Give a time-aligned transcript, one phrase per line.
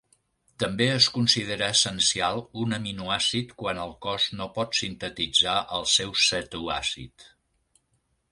[0.61, 7.29] També es considera essencial un aminoàcid quan el cos no pot sintetitzar el seu cetoàcid.